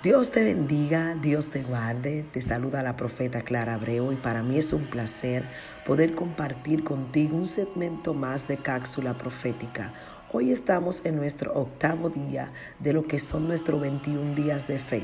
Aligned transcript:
Dios 0.00 0.30
te 0.30 0.44
bendiga, 0.44 1.16
Dios 1.16 1.48
te 1.48 1.64
guarde. 1.64 2.24
Te 2.32 2.40
saluda 2.40 2.84
la 2.84 2.96
profeta 2.96 3.42
Clara 3.42 3.74
Abreu 3.74 4.12
y 4.12 4.14
para 4.14 4.44
mí 4.44 4.56
es 4.56 4.72
un 4.72 4.84
placer 4.84 5.42
poder 5.84 6.14
compartir 6.14 6.84
contigo 6.84 7.36
un 7.36 7.48
segmento 7.48 8.14
más 8.14 8.46
de 8.46 8.58
cápsula 8.58 9.18
profética. 9.18 9.92
Hoy 10.30 10.52
estamos 10.52 11.04
en 11.04 11.16
nuestro 11.16 11.52
octavo 11.52 12.10
día 12.10 12.52
de 12.78 12.92
lo 12.92 13.08
que 13.08 13.18
son 13.18 13.48
nuestros 13.48 13.80
21 13.80 14.36
días 14.36 14.68
de 14.68 14.78
fe. 14.78 15.02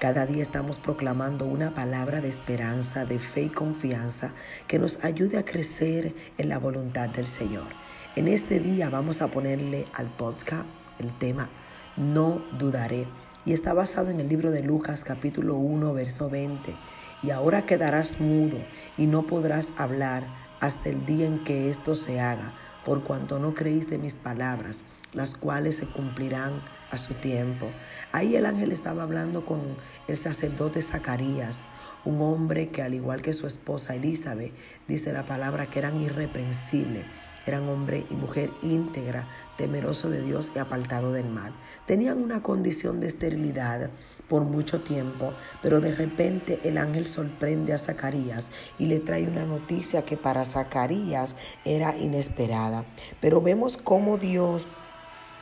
Cada 0.00 0.24
día 0.24 0.40
estamos 0.40 0.78
proclamando 0.78 1.44
una 1.44 1.74
palabra 1.74 2.22
de 2.22 2.30
esperanza, 2.30 3.04
de 3.04 3.18
fe 3.18 3.42
y 3.42 3.48
confianza 3.50 4.32
que 4.66 4.78
nos 4.78 5.04
ayude 5.04 5.36
a 5.36 5.44
crecer 5.44 6.14
en 6.38 6.48
la 6.48 6.58
voluntad 6.58 7.10
del 7.10 7.26
Señor. 7.26 7.68
En 8.16 8.26
este 8.26 8.58
día 8.58 8.88
vamos 8.88 9.20
a 9.20 9.28
ponerle 9.28 9.84
al 9.92 10.06
podcast 10.06 10.64
el 10.98 11.12
tema 11.18 11.50
No 11.98 12.40
dudaré 12.58 13.06
y 13.44 13.52
está 13.52 13.72
basado 13.72 14.10
en 14.10 14.20
el 14.20 14.28
libro 14.28 14.50
de 14.50 14.62
Lucas 14.62 15.04
capítulo 15.04 15.56
1 15.56 15.92
verso 15.94 16.28
20. 16.28 16.74
Y 17.22 17.30
ahora 17.30 17.62
quedarás 17.62 18.20
mudo 18.20 18.58
y 18.96 19.06
no 19.06 19.22
podrás 19.22 19.70
hablar 19.76 20.24
hasta 20.60 20.88
el 20.88 21.06
día 21.06 21.26
en 21.26 21.42
que 21.42 21.70
esto 21.70 21.94
se 21.94 22.20
haga, 22.20 22.52
por 22.84 23.02
cuanto 23.02 23.38
no 23.38 23.54
creíste 23.54 23.98
mis 23.98 24.14
palabras, 24.14 24.84
las 25.12 25.34
cuales 25.34 25.76
se 25.76 25.86
cumplirán 25.86 26.52
a 26.90 26.98
su 26.98 27.14
tiempo. 27.14 27.70
Ahí 28.12 28.36
el 28.36 28.46
ángel 28.46 28.72
estaba 28.72 29.02
hablando 29.02 29.44
con 29.44 29.60
el 30.08 30.16
sacerdote 30.16 30.82
Zacarías, 30.82 31.66
un 32.04 32.20
hombre 32.20 32.68
que 32.68 32.82
al 32.82 32.94
igual 32.94 33.22
que 33.22 33.34
su 33.34 33.46
esposa 33.46 33.94
Elizabeth, 33.94 34.52
dice 34.88 35.12
la 35.12 35.24
palabra 35.24 35.66
que 35.66 35.78
eran 35.78 36.00
irreprensibles 36.00 37.04
eran 37.50 37.68
hombre 37.68 38.06
y 38.10 38.14
mujer 38.14 38.50
íntegra, 38.62 39.26
temeroso 39.56 40.08
de 40.08 40.22
Dios 40.22 40.52
y 40.54 40.58
apartado 40.58 41.12
del 41.12 41.28
mal. 41.28 41.52
Tenían 41.86 42.22
una 42.22 42.42
condición 42.42 43.00
de 43.00 43.08
esterilidad 43.08 43.90
por 44.28 44.44
mucho 44.44 44.80
tiempo, 44.80 45.34
pero 45.60 45.80
de 45.80 45.94
repente 45.94 46.60
el 46.64 46.78
ángel 46.78 47.06
sorprende 47.06 47.72
a 47.72 47.78
Zacarías 47.78 48.50
y 48.78 48.86
le 48.86 49.00
trae 49.00 49.24
una 49.24 49.44
noticia 49.44 50.04
que 50.04 50.16
para 50.16 50.44
Zacarías 50.44 51.36
era 51.64 51.96
inesperada. 51.96 52.84
Pero 53.20 53.42
vemos 53.42 53.76
cómo 53.76 54.16
Dios 54.16 54.66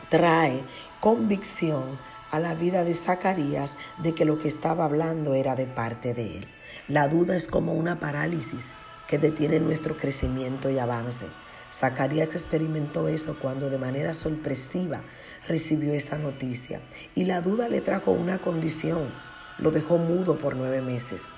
trae 0.08 0.62
convicción 1.00 1.98
a 2.30 2.40
la 2.40 2.54
vida 2.54 2.84
de 2.84 2.94
Zacarías 2.94 3.76
de 3.98 4.14
que 4.14 4.24
lo 4.24 4.38
que 4.38 4.48
estaba 4.48 4.84
hablando 4.84 5.34
era 5.34 5.54
de 5.54 5.66
parte 5.66 6.14
de 6.14 6.38
él. 6.38 6.48
La 6.88 7.08
duda 7.08 7.36
es 7.36 7.46
como 7.46 7.74
una 7.74 8.00
parálisis 8.00 8.74
que 9.06 9.18
detiene 9.18 9.60
nuestro 9.60 9.96
crecimiento 9.96 10.70
y 10.70 10.78
avance. 10.78 11.26
Zacarías 11.72 12.28
experimentó 12.28 13.08
eso 13.08 13.36
cuando 13.38 13.70
de 13.70 13.78
manera 13.78 14.14
sorpresiva 14.14 15.02
recibió 15.46 15.92
esa 15.92 16.18
noticia 16.18 16.80
y 17.14 17.24
la 17.24 17.40
duda 17.40 17.68
le 17.68 17.80
trajo 17.80 18.12
una 18.12 18.38
condición, 18.38 19.12
lo 19.58 19.70
dejó 19.70 19.98
mudo 19.98 20.38
por 20.38 20.56
nueve 20.56 20.80
meses. 20.80 21.28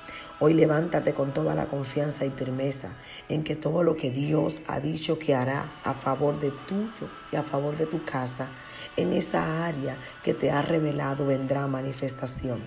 Hoy 0.42 0.54
levántate 0.54 1.12
con 1.12 1.34
toda 1.34 1.54
la 1.54 1.66
confianza 1.66 2.24
y 2.24 2.30
firmeza 2.30 2.94
en 3.28 3.44
que 3.44 3.56
todo 3.56 3.82
lo 3.82 3.94
que 3.94 4.10
Dios 4.10 4.62
ha 4.68 4.80
dicho 4.80 5.18
que 5.18 5.34
hará 5.34 5.70
a 5.84 5.92
favor 5.92 6.40
de 6.40 6.50
tuyo 6.50 7.10
y 7.30 7.36
a 7.36 7.42
favor 7.42 7.76
de 7.76 7.84
tu 7.84 8.06
casa, 8.06 8.48
en 8.96 9.12
esa 9.12 9.66
área 9.66 9.98
que 10.22 10.32
te 10.32 10.50
ha 10.50 10.62
revelado 10.62 11.26
vendrá 11.26 11.66
manifestación. 11.66 12.58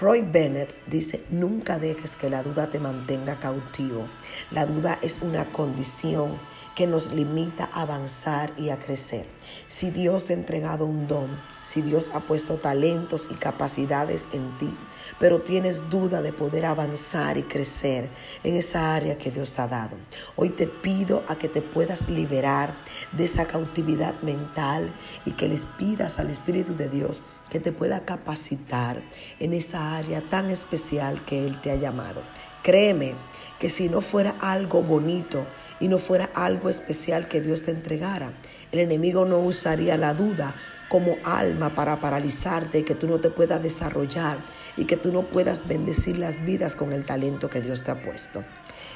Roy 0.00 0.22
Bennett 0.22 0.76
dice, 0.86 1.24
nunca 1.28 1.80
dejes 1.80 2.14
que 2.14 2.30
la 2.30 2.44
duda 2.44 2.70
te 2.70 2.78
mantenga 2.78 3.40
cautivo. 3.40 4.06
La 4.52 4.64
duda 4.64 5.00
es 5.02 5.20
una 5.20 5.50
condición 5.50 6.38
que 6.76 6.86
nos 6.86 7.12
limita 7.12 7.68
a 7.72 7.82
avanzar 7.82 8.52
y 8.56 8.70
a 8.70 8.78
crecer. 8.78 9.26
Si 9.66 9.90
Dios 9.90 10.26
te 10.26 10.34
ha 10.34 10.36
entregado 10.36 10.86
un 10.86 11.08
don, 11.08 11.28
si 11.62 11.82
Dios 11.82 12.10
ha 12.14 12.20
puesto 12.20 12.58
talentos 12.58 13.26
y 13.28 13.34
capacidades 13.34 14.28
en 14.32 14.56
ti, 14.58 14.72
pero 15.18 15.40
tienes 15.40 15.90
duda 15.90 16.22
de 16.22 16.32
poder 16.32 16.64
avanzar 16.64 17.07
y 17.08 17.42
crecer 17.44 18.06
en 18.44 18.56
esa 18.56 18.94
área 18.94 19.16
que 19.16 19.30
Dios 19.30 19.54
te 19.54 19.62
ha 19.62 19.66
dado, 19.66 19.96
hoy 20.36 20.50
te 20.50 20.66
pido 20.66 21.24
a 21.26 21.36
que 21.38 21.48
te 21.48 21.62
puedas 21.62 22.10
liberar 22.10 22.74
de 23.12 23.24
esa 23.24 23.46
cautividad 23.46 24.20
mental 24.20 24.92
y 25.24 25.32
que 25.32 25.48
les 25.48 25.64
pidas 25.64 26.18
al 26.18 26.28
Espíritu 26.28 26.76
de 26.76 26.90
Dios 26.90 27.22
que 27.48 27.60
te 27.60 27.72
pueda 27.72 28.04
capacitar 28.04 29.00
en 29.40 29.54
esa 29.54 29.96
área 29.96 30.20
tan 30.20 30.50
especial 30.50 31.24
que 31.24 31.46
Él 31.46 31.58
te 31.62 31.70
ha 31.70 31.76
llamado. 31.76 32.20
Créeme 32.62 33.14
que 33.58 33.70
si 33.70 33.88
no 33.88 34.02
fuera 34.02 34.34
algo 34.40 34.82
bonito 34.82 35.46
y 35.80 35.88
no 35.88 35.96
fuera 35.96 36.28
algo 36.34 36.68
especial 36.68 37.26
que 37.26 37.40
Dios 37.40 37.62
te 37.62 37.70
entregara, 37.70 38.32
el 38.70 38.80
enemigo 38.80 39.24
no 39.24 39.38
usaría 39.38 39.96
la 39.96 40.12
duda 40.12 40.54
como 40.88 41.16
alma 41.24 41.70
para 41.70 41.96
paralizarte 41.96 42.84
que 42.84 42.94
tú 42.94 43.06
no 43.06 43.18
te 43.18 43.30
puedas 43.30 43.62
desarrollar 43.62 44.38
y 44.76 44.84
que 44.84 44.96
tú 44.96 45.12
no 45.12 45.22
puedas 45.22 45.68
bendecir 45.68 46.18
las 46.18 46.44
vidas 46.44 46.76
con 46.76 46.92
el 46.92 47.04
talento 47.04 47.50
que 47.50 47.60
Dios 47.60 47.82
te 47.82 47.90
ha 47.90 48.00
puesto. 48.00 48.44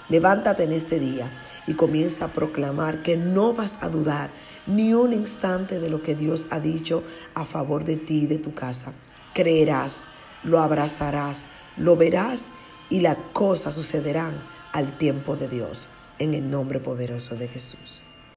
Levántate 0.08 0.64
en 0.64 0.72
este 0.72 0.98
día 0.98 1.30
y 1.66 1.74
comienza 1.74 2.26
a 2.26 2.28
proclamar 2.28 3.02
que 3.02 3.16
no 3.16 3.52
vas 3.54 3.76
a 3.80 3.88
dudar 3.88 4.30
ni 4.66 4.94
un 4.94 5.12
instante 5.12 5.80
de 5.80 5.90
lo 5.90 6.02
que 6.02 6.14
Dios 6.14 6.46
ha 6.50 6.60
dicho 6.60 7.02
a 7.34 7.44
favor 7.44 7.84
de 7.84 7.96
ti 7.96 8.24
y 8.24 8.26
de 8.26 8.38
tu 8.38 8.54
casa. 8.54 8.92
Creerás, 9.34 10.04
lo 10.44 10.60
abrazarás, 10.60 11.46
lo 11.76 11.96
verás 11.96 12.50
y 12.90 13.00
las 13.00 13.16
cosas 13.32 13.74
sucederán 13.74 14.34
al 14.72 14.96
tiempo 14.98 15.36
de 15.36 15.48
Dios, 15.48 15.88
en 16.18 16.34
el 16.34 16.50
nombre 16.50 16.80
poderoso 16.80 17.36
de 17.36 17.48
Jesús. 17.48 18.02